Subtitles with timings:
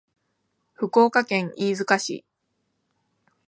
[0.73, 2.25] 福岡県飯塚市